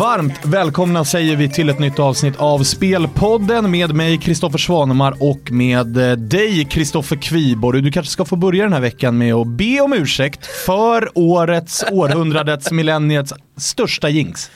[0.00, 5.52] Varmt välkomna säger vi till ett nytt avsnitt av Spelpodden med mig Kristoffer Svanemar och
[5.52, 7.82] med eh, dig Kristoffer Kviborg.
[7.82, 11.84] Du kanske ska få börja den här veckan med att be om ursäkt för årets,
[11.92, 14.50] århundradets, millenniets största jinx.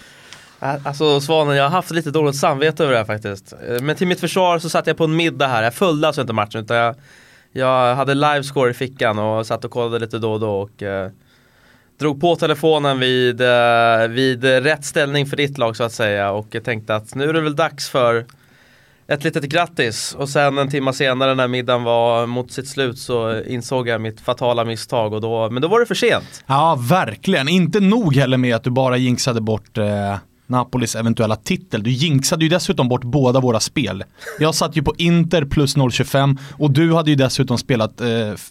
[0.58, 3.52] Alltså Svanen, jag har haft lite dåligt samvete över det här faktiskt.
[3.52, 6.20] Eh, men till mitt försvar så satt jag på en middag här, jag följde alltså
[6.20, 6.95] inte matchen utan jag,
[7.53, 11.11] jag hade livescore i fickan och satt och kollade lite då och då och eh,
[11.98, 16.57] drog på telefonen vid, eh, vid rätt ställning för ditt lag så att säga och
[16.64, 18.26] tänkte att nu är det väl dags för
[19.07, 23.43] ett litet grattis och sen en timme senare när middagen var mot sitt slut så
[23.43, 26.44] insåg jag mitt fatala misstag och då, men då var det för sent.
[26.46, 27.48] Ja, verkligen.
[27.48, 31.82] Inte nog heller med att du bara jinxade bort eh Napolis eventuella titel.
[31.82, 34.05] Du jinxade ju dessutom bort båda våra spel.
[34.39, 38.09] Jag satt ju på Inter plus 0,25 och du hade ju dessutom spelat eh,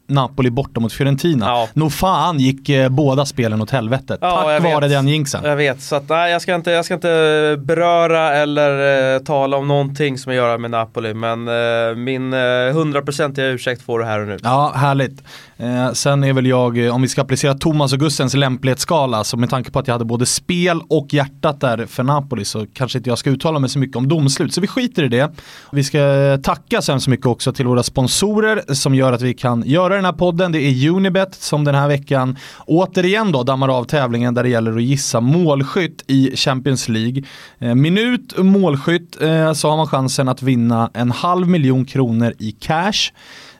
[0.08, 1.46] Napoli borta mot Fiorentina.
[1.46, 1.70] Ja.
[1.74, 4.18] Nog fan gick eh, båda spelen åt helvete.
[4.22, 5.42] Ja, Tack vare den jinxen.
[5.44, 9.58] Jag vet, så att, nej, jag, ska inte, jag ska inte beröra eller eh, tala
[9.58, 11.14] om någonting som jag gör med Napoli.
[11.14, 12.34] Men eh, min
[12.74, 14.38] hundraprocentiga eh, ursäkt får du här och nu.
[14.44, 15.24] Ja, härligt.
[15.64, 19.50] Eh, sen är väl jag, eh, om vi ska applicera Thomas Gustens lämplighetsskala, så med
[19.50, 23.10] tanke på att jag hade både spel och hjärtat där för Napoli så kanske inte
[23.10, 24.54] jag ska uttala mig så mycket om domslut.
[24.54, 25.32] Så vi skiter i det.
[25.72, 29.34] Vi ska eh, tacka så hemskt mycket också till våra sponsorer som gör att vi
[29.34, 30.52] kan göra den här podden.
[30.52, 34.76] Det är Unibet som den här veckan återigen då dammar av tävlingen där det gäller
[34.76, 37.24] att gissa målskytt i Champions League.
[37.60, 42.52] Eh, minut målskytt eh, så har man chansen att vinna en halv miljon kronor i
[42.52, 43.12] cash.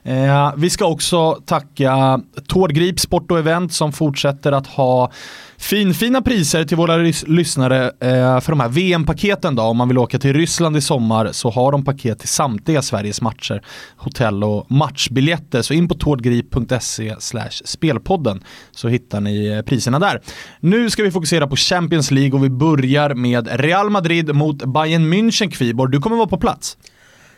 [0.06, 5.12] Eh, vi ska också tacka Tårgrip Sport och Event som fortsätter att ha
[5.58, 9.62] finfina priser till våra lys lyssnare eh, för de här VM-paketen då.
[9.62, 13.20] Om man vill åka till Ryssland i sommar så har de paket till samtliga Sveriges
[13.20, 13.62] matcher,
[13.96, 15.62] hotell och matchbiljetter.
[15.62, 17.16] Så in på tordgrip.se
[17.64, 20.20] spelpodden så hittar ni eh, priserna där.
[20.60, 25.12] Nu ska vi fokusera på Champions League och vi börjar med Real Madrid mot Bayern
[25.12, 25.92] München Kviborg.
[25.92, 26.76] Du kommer vara på plats.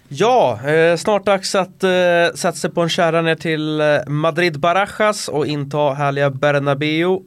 [0.08, 1.90] Ja, eh, snart dags att eh,
[2.34, 7.20] sätta sig på en kärra ner till eh, Madrid Barajas och inta härliga Bernabeu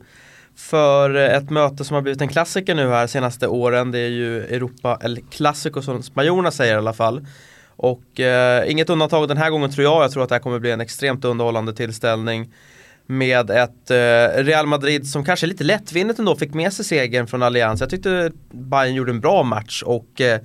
[0.56, 3.92] för eh, ett möte som har blivit en klassiker nu här senaste åren.
[3.92, 7.26] Det är ju Europa El Clasico som spanjorerna säger i alla fall.
[7.76, 10.04] Och eh, inget undantag den här gången tror jag.
[10.04, 12.54] Jag tror att det här kommer bli en extremt underhållande tillställning.
[13.06, 17.44] Med ett eh, Real Madrid som kanske lite lättvindigt ändå fick med sig segern från
[17.44, 17.82] Allians.
[17.82, 20.40] Jag tyckte Bayern gjorde en bra match och eh,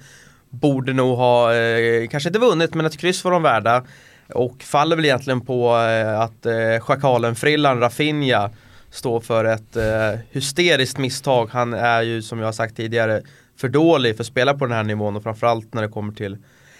[0.55, 3.85] borde nog ha, eh, kanske inte vunnit men ett kryss var de värda.
[4.29, 8.51] Och faller väl egentligen på eh, att eh, schakalen Frillan Rafinha
[8.91, 11.49] står för ett eh, hysteriskt misstag.
[11.53, 13.23] Han är ju som jag har sagt tidigare
[13.57, 16.37] för dålig för att spela på den här nivån och framförallt när det kommer till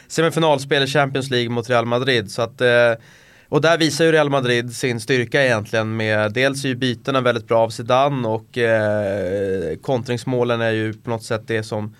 [0.09, 2.31] semifinalspel i Champions League mot Real Madrid.
[2.31, 2.93] Så att, eh,
[3.49, 7.49] och där visar ju Real Madrid sin styrka egentligen med dels är ju bytena väldigt
[7.49, 11.95] bra av Zidane och eh, kontringsmålen är ju på något sätt det som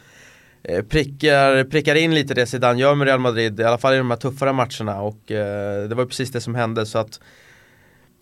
[0.69, 3.99] Eh, prickar, prickar in lite det Zidane gör med Real Madrid, i alla fall i
[3.99, 7.21] de här tuffare matcherna och eh, det var precis det som hände så att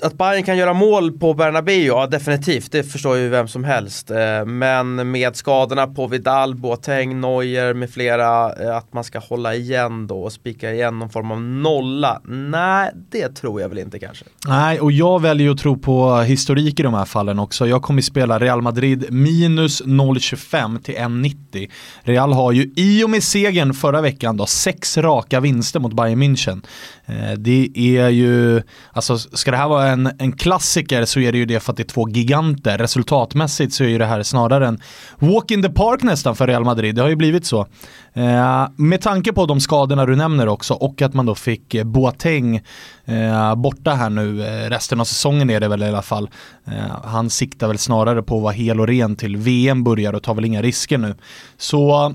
[0.03, 4.11] att Bayern kan göra mål på Bernabéu, ja definitivt, det förstår ju vem som helst.
[4.11, 9.55] Eh, men med skadorna på Vidal, Boateng, Neuer med flera, eh, att man ska hålla
[9.55, 12.21] igen då och spika igen någon form av nolla.
[12.25, 14.25] Nej, det tror jag väl inte kanske.
[14.47, 17.67] Nej, och jag väljer att tro på historik i de här fallen också.
[17.67, 21.71] Jag kommer spela Real Madrid minus 0,25 till 1,90.
[22.03, 26.23] Real har ju i och med segern förra veckan då sex raka vinster mot Bayern
[26.23, 26.63] München.
[27.07, 31.39] Eh, det är ju, alltså ska det här vara en, en klassiker så är det
[31.39, 32.79] ju det för att det är två giganter.
[32.79, 34.81] Resultatmässigt så är ju det här snarare en
[35.19, 36.95] walk in the park nästan för Real Madrid.
[36.95, 37.67] Det har ju blivit så.
[38.13, 42.57] Eh, med tanke på de skadorna du nämner också och att man då fick Boateng
[43.05, 46.31] eh, borta här nu eh, resten av säsongen är det väl i alla fall.
[46.65, 46.73] Eh,
[47.05, 50.35] han siktar väl snarare på att vara hel och ren till VM börjar och tar
[50.35, 51.15] väl inga risker nu.
[51.57, 52.15] Så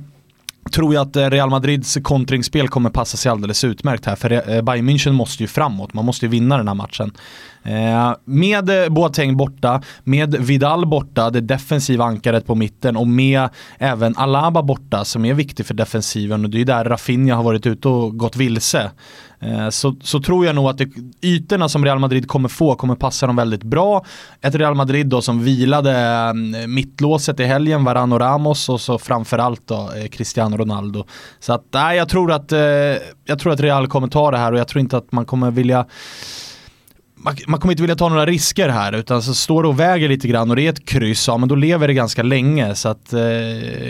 [0.69, 4.15] tror jag att eh, Real Madrids kontringsspel kommer passa sig alldeles utmärkt här.
[4.15, 7.11] För eh, Bayern München måste ju framåt, man måste ju vinna den här matchen.
[7.67, 14.17] Eh, med Boateng borta, med Vidal borta, det defensiva ankaret på mitten och med även
[14.17, 17.87] Alaba borta som är viktig för defensiven och det är där Rafinha har varit ute
[17.87, 18.91] och gått vilse.
[19.39, 20.89] Eh, så, så tror jag nog att det,
[21.21, 24.05] ytorna som Real Madrid kommer få kommer passa dem väldigt bra.
[24.41, 28.99] Ett Real Madrid då som vilade mm, mittlåset i helgen, Varano och Ramos och så
[28.99, 31.05] framförallt då eh, Cristiano Ronaldo.
[31.39, 32.59] Så att nej, jag tror att, eh,
[33.25, 35.51] jag tror att Real kommer ta det här och jag tror inte att man kommer
[35.51, 35.85] vilja
[37.17, 40.09] man, man, kommer inte vilja ta några risker här utan så står det och väger
[40.09, 42.75] lite grann och det är ett kryss, ja men då lever det ganska länge.
[42.75, 43.21] Så att eh,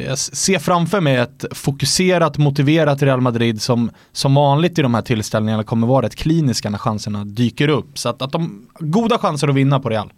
[0.05, 5.01] jag ser framför mig ett fokuserat, motiverat Real Madrid som som vanligt i de här
[5.01, 7.97] tillställningarna kommer vara rätt kliniska när chanserna dyker upp.
[7.97, 10.11] Så att, att de goda chanser att vinna på Real.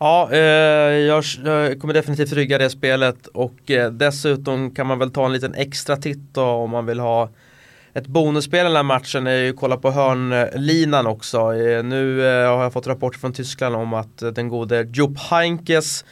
[0.00, 5.10] Ja, eh, jag, jag, kommer definitivt rygga det spelet och eh, dessutom kan man väl
[5.10, 7.28] ta en liten extra titt då, om man vill ha
[7.92, 11.38] ett bonusspel i den här matchen är ju att kolla på hörnlinan också.
[11.38, 15.18] Eh, nu eh, har jag fått rapporter från Tyskland om att eh, den gode Jupp
[15.18, 16.04] Heinkes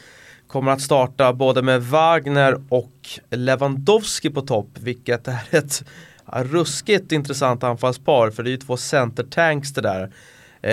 [0.46, 2.92] kommer att starta både med Wagner och
[3.30, 5.84] Lewandowski på topp, vilket är ett
[6.32, 10.12] ruskigt intressant anfallspar för det är ju två centertanks det där.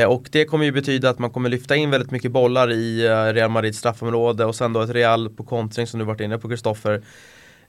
[0.08, 3.52] Och det kommer ju betyda att man kommer lyfta in väldigt mycket bollar i Real
[3.52, 7.02] Madrids straffområde och sen då ett Real på kontring som du varit inne på Kristoffer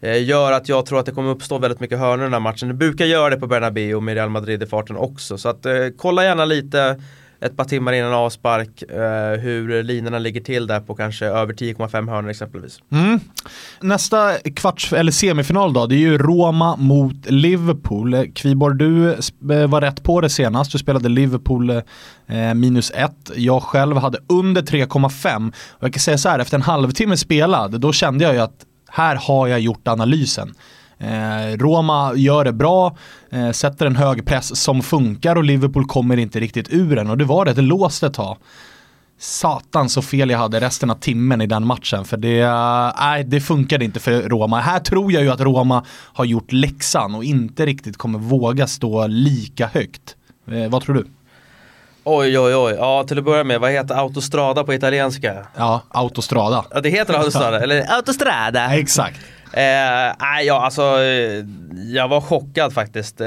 [0.04, 2.40] Eh, gör att jag tror att det kommer uppstå väldigt mycket hörnor i den här
[2.40, 2.68] matchen.
[2.68, 5.38] Det brukar göra det på Bernabéu med Real Madrid i farten också.
[5.38, 7.00] Så att eh, kolla gärna lite
[7.40, 12.10] ett par timmar innan avspark eh, hur linorna ligger till där på kanske över 10,5
[12.10, 12.78] hörnor exempelvis.
[12.92, 13.20] Mm.
[13.80, 18.32] Nästa kvarts eller semifinal då, det är ju Roma mot Liverpool.
[18.34, 20.72] Kviborg, du eh, var rätt på det senast.
[20.72, 23.12] Du spelade Liverpool eh, minus 1.
[23.34, 25.52] Jag själv hade under 3,5.
[25.70, 28.64] Och jag kan säga så här, efter en halvtimme spelad, då kände jag ju att
[28.94, 30.54] här har jag gjort analysen.
[30.98, 32.96] Eh, Roma gör det bra,
[33.30, 37.18] eh, sätter en hög press som funkar och Liverpool kommer inte riktigt ur den och
[37.18, 38.36] det var det, det låste ett tag.
[39.18, 43.40] Satan så fel jag hade resten av timmen i den matchen för det, äh, det
[43.40, 44.60] funkade inte för Roma.
[44.60, 49.06] Här tror jag ju att Roma har gjort läxan och inte riktigt kommer våga stå
[49.06, 50.16] lika högt.
[50.50, 51.06] Eh, vad tror du?
[52.04, 55.46] Oj oj oj, ja till att börja med, vad heter autostrada på italienska?
[55.56, 56.64] Ja, autostrada.
[56.70, 58.74] Ja det heter autostrada, eller autostrada.
[58.74, 59.20] Exakt.
[59.52, 60.82] Eh, ja, alltså,
[61.92, 63.20] jag var chockad faktiskt.
[63.20, 63.26] Eh,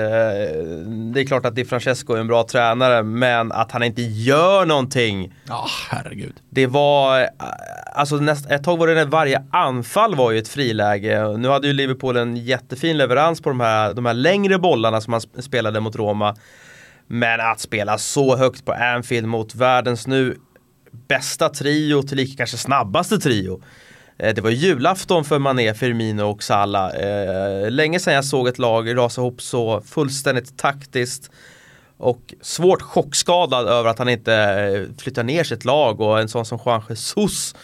[1.14, 4.66] det är klart att Di Francesco är en bra tränare, men att han inte gör
[4.66, 5.34] någonting.
[5.48, 6.34] Ja, oh, herregud.
[6.50, 7.28] Det var, eh,
[7.94, 11.38] alltså näst, ett tag var det varje anfall var ju ett friläge.
[11.38, 15.12] Nu hade ju Liverpool en jättefin leverans på de här, de här längre bollarna som
[15.12, 16.36] man spelade mot Roma.
[17.08, 20.38] Men att spela så högt på Anfield mot världens nu
[21.08, 23.62] bästa trio, tillika kanske snabbaste trio.
[24.18, 26.96] Eh, det var julafton för Mané, Firmino och Salah.
[26.96, 31.32] Eh, länge sedan jag såg ett lag rasa ihop så fullständigt taktiskt
[31.98, 36.46] och svårt chockskadad över att han inte eh, flyttar ner sitt lag och en sån
[36.46, 37.56] som Juan Jesus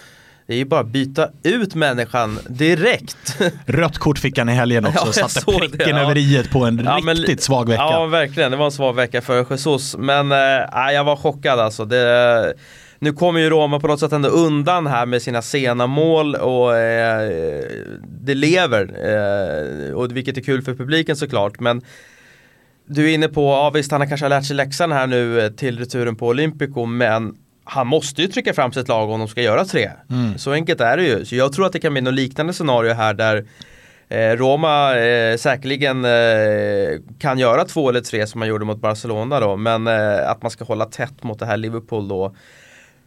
[0.48, 3.38] det är ju bara att byta ut människan direkt.
[3.66, 6.00] Rött kort fick han i helgen också, ja, satte pricken det, ja.
[6.00, 7.82] över i på en ja, riktigt men, svag vecka.
[7.82, 8.52] Ja, verkligen.
[8.52, 9.96] Det var en svag vecka för Jesus.
[9.98, 10.38] Men äh,
[10.94, 11.86] jag var chockad alltså.
[11.86, 12.54] Det,
[13.00, 16.78] nu kommer ju Roma på något sätt ändå undan här med sina sena mål och
[16.78, 17.30] äh,
[18.22, 18.82] det lever.
[19.90, 21.60] Äh, och vilket är kul för publiken såklart.
[21.60, 21.82] Men
[22.86, 25.80] du är inne på, ja visst han har kanske lärt sig läxan här nu till
[25.80, 29.66] returen på Olympico men han måste ju trycka fram sitt lag om de ska göra
[29.66, 29.92] tre.
[30.10, 30.38] Mm.
[30.38, 31.26] Så enkelt är det ju.
[31.26, 33.46] Så jag tror att det kan bli något liknande scenario här där
[34.10, 39.40] eh, Roma eh, säkerligen eh, kan göra två eller tre som man gjorde mot Barcelona
[39.40, 39.56] då.
[39.56, 42.36] Men eh, att man ska hålla tätt mot det här Liverpool då.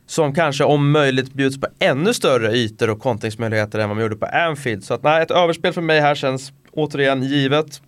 [0.06, 4.16] Som kanske om möjligt bjuds på ännu större ytor och kontringsmöjligheter än vad man gjorde
[4.16, 4.84] på Anfield.
[4.84, 7.80] Så att nej, ett överspel för mig här känns återigen givet.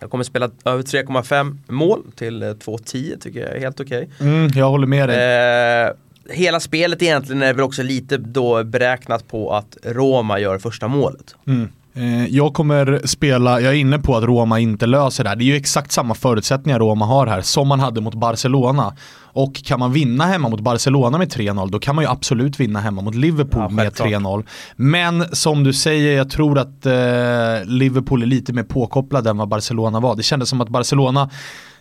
[0.00, 4.08] Jag kommer spela över 3,5 mål till 2,10 eh, tycker jag är helt okej.
[4.16, 4.28] Okay.
[4.28, 5.86] Mm, jag håller med dig.
[5.86, 5.92] Eh,
[6.34, 11.34] hela spelet egentligen är väl också lite då beräknat på att Roma gör första målet.
[11.46, 11.68] Mm.
[12.00, 15.36] Eh, jag kommer spela, jag är inne på att Roma inte löser det här.
[15.36, 18.94] Det är ju exakt samma förutsättningar Roma har här som man hade mot Barcelona.
[19.32, 22.80] Och kan man vinna hemma mot Barcelona med 3-0 då kan man ju absolut vinna
[22.80, 24.44] hemma mot Liverpool ja, med 3-0.
[24.76, 26.92] Men som du säger, jag tror att eh,
[27.64, 30.16] Liverpool är lite mer påkopplade än vad Barcelona var.
[30.16, 31.30] Det kändes som att Barcelona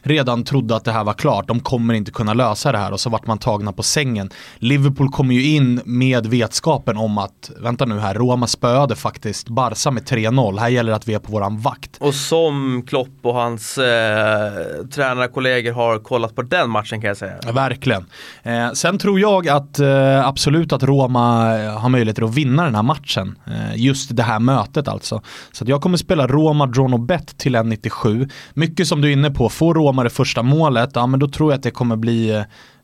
[0.02, 1.48] redan trodde att det här var klart.
[1.48, 4.30] De kommer inte kunna lösa det här och så vart man tagna på sängen.
[4.58, 9.92] Liverpool kommer ju in med vetskapen om att, vänta nu här, Roma spöade faktiskt Barca
[9.92, 10.60] med 3-0.
[10.60, 11.98] Här gäller det att vi är på våran vakt.
[12.00, 17.34] Och som Klopp och hans eh, tränarkollegor har kollat på den matchen kan jag säga.
[17.46, 18.06] Ja, verkligen.
[18.44, 22.76] Eh, sen tror jag att eh, absolut att Roma eh, har möjligheter att vinna den
[22.76, 23.36] här matchen.
[23.48, 25.22] Eh, just det här mötet alltså.
[25.52, 28.30] Så jag kommer spela Roma Drawn och Bet till 1,97.
[28.54, 31.28] Mycket som du är inne på, får Roma Roma det första målet, ja men då
[31.28, 32.30] tror jag att det kommer bli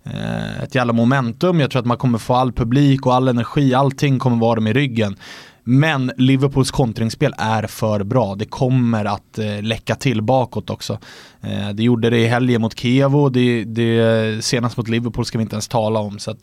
[0.03, 1.59] eh, ett jävla momentum.
[1.59, 4.67] Jag tror att man kommer få all publik och all energi, allting kommer vara dem
[4.67, 5.15] i ryggen.
[5.63, 8.35] Men Liverpools kontringsspel är för bra.
[8.35, 10.99] Det kommer att eh, läcka till bakåt också.
[11.41, 15.41] Eh, det gjorde det i helgen mot Kievo, det, det, senast mot Liverpool ska vi
[15.41, 16.19] inte ens tala om.
[16.19, 16.37] Så att,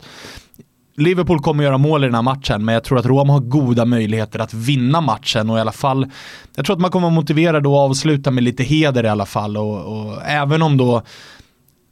[0.95, 3.85] Liverpool kommer göra mål i den här matchen, men jag tror att Roma har goda
[3.85, 6.11] möjligheter att vinna matchen och i alla fall,
[6.55, 9.57] jag tror att man kommer motivera då att avsluta med lite heder i alla fall
[9.57, 11.01] och, och även om då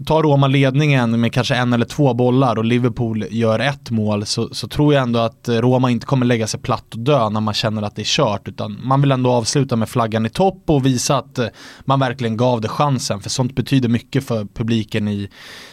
[0.05, 4.53] tar Roma ledningen med kanske en eller två bollar och Liverpool gör ett mål så,
[4.53, 7.53] så tror jag ändå att Roma inte kommer lägga sig platt och dö när man
[7.53, 8.47] känner att det är kört.
[8.47, 11.47] Utan man vill ändå avsluta med flaggan i topp och visa att eh,
[11.85, 13.19] man verkligen gav det chansen.
[13.19, 15.29] För sånt betyder mycket för publiken i,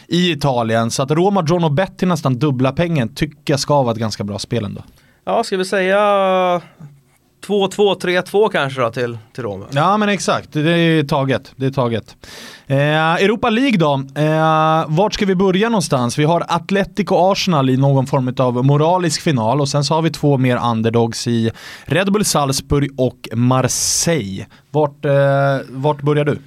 [0.07, 0.91] i Italien.
[0.91, 3.99] Så att Roma drar nog bett till nästan dubbla pengen tycker jag ska vara ett
[3.99, 4.83] ganska bra spel ändå.
[5.25, 6.61] Ja, ska vi säga
[7.47, 9.65] 2-2, 3-2 kanske då till, till Rom.
[9.71, 11.51] Ja men exakt, det är taget.
[11.55, 12.15] Det är taget.
[12.67, 16.19] Eh, Europa League då, eh, vart ska vi börja någonstans?
[16.19, 20.09] Vi har Atletico Arsenal i någon form av moralisk final och sen så har vi
[20.09, 21.51] två mer underdogs i
[21.85, 24.45] Red Bull Salzburg och Marseille.
[24.71, 25.11] Vart, eh,
[25.69, 26.39] vart börjar du?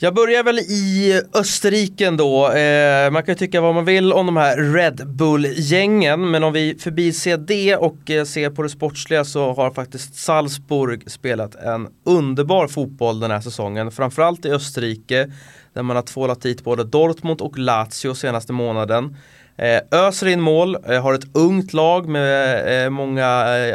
[0.00, 2.52] Jag börjar väl i Österrike då.
[2.52, 6.30] Eh, man kan ju tycka vad man vill om de här Red Bull-gängen.
[6.30, 11.10] Men om vi förbiser det och eh, ser på det sportsliga så har faktiskt Salzburg
[11.10, 13.90] spelat en underbar fotboll den här säsongen.
[13.90, 15.32] Framförallt i Österrike
[15.72, 19.16] där man har tvålat dit både Dortmund och Lazio senaste månaden.
[19.58, 23.26] Eh, öser in mål, eh, har ett ungt lag med eh, många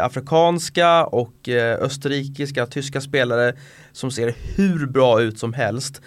[0.02, 1.50] afrikanska och
[1.80, 3.54] österrikiska, tyska spelare
[3.92, 6.02] som ser hur bra ut som helst.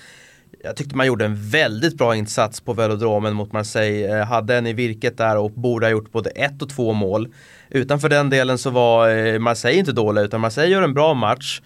[0.65, 4.25] Jag tyckte man gjorde en väldigt bra insats på velodromen mot Marseille.
[4.25, 7.29] Hade en i virket där och borde ha gjort både ett och två mål.
[7.71, 11.61] Utanför den delen så var Marseille inte dåliga utan Marseille gör en bra match.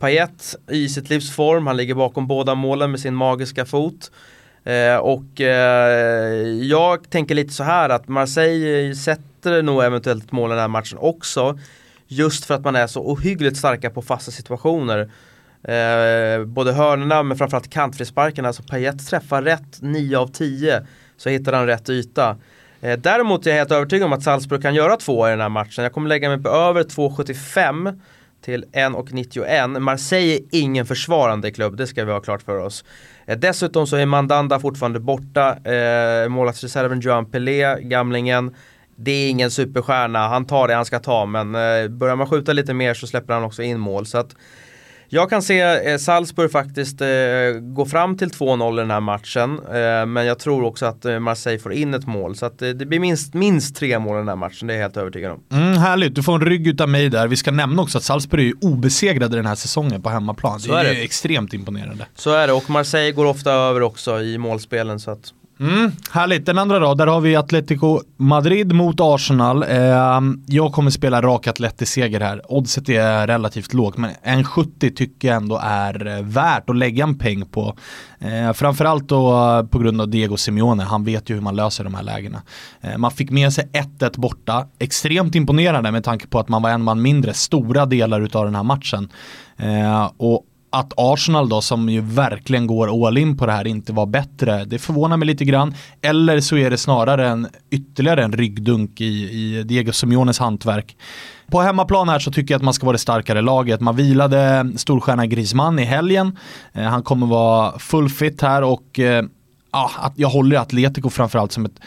[0.00, 4.10] Payet i sitt livs form, han ligger bakom båda målen med sin magiska fot.
[4.64, 10.54] Eh, och eh, jag tänker lite så här att Marseille sätter nog eventuellt mål i
[10.54, 11.58] den här matchen också.
[12.06, 15.10] Just för att man är så ohyggligt starka på fasta situationer.
[15.64, 21.52] Eh, både hörnorna men framförallt kantfrisparkarna, alltså Payet träffar rätt 9 av 10 så hittar
[21.52, 22.36] han rätt yta.
[22.80, 25.48] Eh, däremot är jag helt övertygad om att Salzburg kan göra två i den här
[25.48, 25.84] matchen.
[25.84, 28.00] Jag kommer lägga mig på över 2,75
[28.44, 29.78] till 1,91.
[29.78, 32.84] Marseille är ingen försvarande klubb, det ska vi ha klart för oss.
[33.26, 35.56] Eh, dessutom så är Mandanda fortfarande borta.
[35.72, 38.54] Eh, Målvaktsreserven Joan Pelé, gamlingen.
[38.96, 42.52] Det är ingen superstjärna, han tar det han ska ta men eh, börjar man skjuta
[42.52, 44.06] lite mer så släpper han också in mål.
[44.06, 44.36] Så att
[45.14, 47.08] jag kan se eh, Salzburg faktiskt eh,
[47.60, 49.60] gå fram till 2-0 i den här matchen.
[49.66, 52.36] Eh, men jag tror också att Marseille får in ett mål.
[52.36, 54.82] Så att, det blir minst, minst tre mål i den här matchen, det är jag
[54.82, 55.40] helt övertygad om.
[55.52, 57.28] Mm, härligt, du får en rygg utav mig där.
[57.28, 60.60] Vi ska nämna också att Salzburg är obesegrade den här säsongen på hemmaplan.
[60.60, 61.02] Så det är, är det.
[61.02, 62.06] extremt imponerande.
[62.14, 65.00] Så är det, och Marseille går ofta över också i målspelen.
[65.00, 69.62] Så att Mm, härligt, den andra då, där har vi Atletico Madrid mot Arsenal.
[69.62, 72.52] Eh, jag kommer spela rak Atleti-seger här.
[72.52, 77.18] Oddset är relativt lågt, men 1,70 tycker jag ändå är eh, värt att lägga en
[77.18, 77.76] peng på.
[78.18, 81.84] Eh, framförallt då eh, på grund av Diego Simeone, han vet ju hur man löser
[81.84, 82.42] de här lägena.
[82.80, 83.68] Eh, man fick med sig
[83.98, 88.20] 1-1 borta, extremt imponerande med tanke på att man var en man mindre stora delar
[88.20, 89.08] utav den här matchen.
[89.56, 90.44] Eh, och
[90.74, 94.64] att Arsenal då som ju verkligen går all in på det här inte var bättre,
[94.64, 95.74] det förvånar mig lite grann.
[96.02, 100.96] Eller så är det snarare en ytterligare en ryggdunk i, i Diego Simeones hantverk.
[101.50, 103.80] På hemmaplan här så tycker jag att man ska vara det starkare laget.
[103.80, 106.38] Man vilade storstjärna Griezmann i helgen.
[106.72, 109.24] Eh, han kommer vara full fit här och eh,
[109.70, 111.80] ah, ja, jag håller Atletico framförallt som ett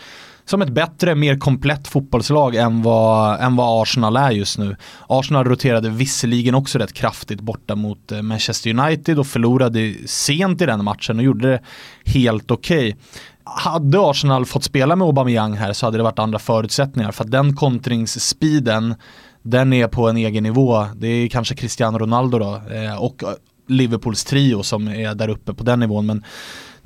[0.49, 4.75] som ett bättre, mer komplett fotbollslag än vad, än vad Arsenal är just nu.
[5.07, 10.65] Arsenal roterade visserligen också rätt kraftigt borta mot eh, Manchester United och förlorade sent i
[10.65, 11.61] den matchen och gjorde det
[12.05, 12.87] helt okej.
[12.87, 12.95] Okay.
[13.43, 17.31] Hade Arsenal fått spela med Aubameyang här så hade det varit andra förutsättningar för att
[17.31, 18.95] den kontringsspeeden
[19.43, 20.85] den är på en egen nivå.
[20.95, 23.23] Det är kanske Cristiano Ronaldo då eh, och
[23.67, 26.05] Liverpools trio som är där uppe på den nivån.
[26.05, 26.23] Men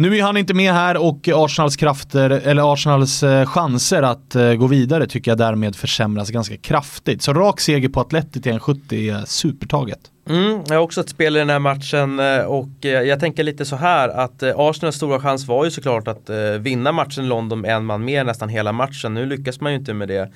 [0.01, 4.53] nu är han inte med här och Arsenals krafter, eller Arsenals eh, chanser att eh,
[4.53, 7.21] gå vidare tycker jag därmed försämras ganska kraftigt.
[7.21, 9.99] Så rak seger på Atleti till 1,70 är supertaget.
[10.29, 13.65] Mm, jag har också ett spel i den här matchen eh, och jag tänker lite
[13.65, 16.29] så här att Arsenals stora chans var ju såklart att
[16.59, 19.13] vinna matchen i London med en man mer nästan hela matchen.
[19.13, 20.31] Nu lyckas man ju inte med det.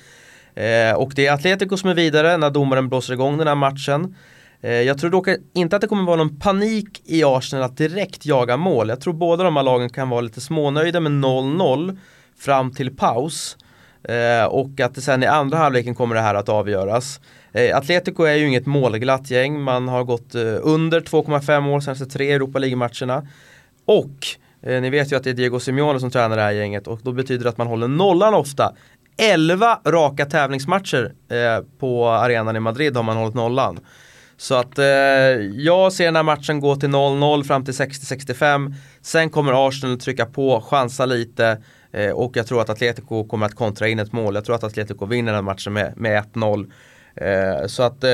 [0.96, 4.14] och det är Atletico som är vidare när domaren blåser igång den här matchen.
[4.60, 8.26] Eh, jag tror dock inte att det kommer vara någon panik i Arsenal att direkt
[8.26, 8.88] jaga mål.
[8.88, 11.98] Jag tror båda de här lagen kan vara lite smånöjda med 0-0
[12.38, 13.56] fram till paus.
[14.04, 17.20] Eh, och att det sen i andra halvleken kommer det här att avgöras.
[17.52, 19.60] Eh, Atletico är ju inget målglatt gäng.
[19.60, 23.26] Man har gått under 2,5 mål senaste tre Europa League-matcherna.
[23.84, 24.26] Och
[24.60, 27.12] ni vet ju att det är Diego Simeone som tränar det här gänget och då
[27.12, 28.72] betyder det att man håller nollan ofta.
[29.16, 31.12] 11 raka tävlingsmatcher
[31.78, 33.78] på arenan i Madrid har man hållit nollan.
[34.36, 34.86] Så att eh,
[35.54, 38.74] jag ser den här matchen gå till 0-0 fram till 60-65.
[39.00, 41.62] Sen kommer Arsenal trycka på, chansa lite
[41.92, 44.34] eh, och jag tror att Atletico kommer att kontra in ett mål.
[44.34, 46.70] Jag tror att Atletico vinner den här matchen med, med 1-0.
[47.20, 48.10] Eh, så att, eh,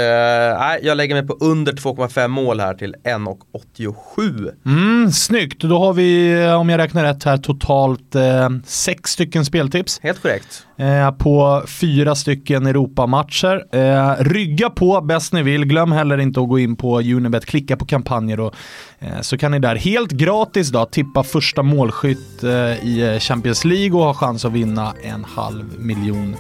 [0.83, 4.51] jag lägger mig på under 2,5 mål här till 1,87.
[4.67, 10.01] Mm, snyggt, då har vi om jag räknar rätt här totalt eh, sex stycken speltips.
[10.03, 10.67] Helt korrekt.
[10.77, 13.65] Eh, på fyra stycken Europamatcher.
[13.73, 17.77] Eh, rygga på bäst ni vill, glöm heller inte att gå in på Unibet, klicka
[17.77, 18.55] på kampanjer och
[18.99, 22.51] eh, så kan ni där helt gratis då tippa första målskytt eh,
[22.89, 26.37] i Champions League och ha chans att vinna en halv miljon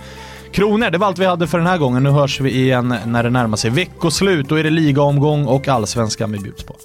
[0.52, 0.90] kronor.
[0.90, 2.02] Det var allt vi hade för den här gången.
[2.02, 4.49] Nu hörs vi igen när det närmar sig veckoslut.
[4.49, 6.76] Då är det ligaomgång och allsvenskan vi bjuds på.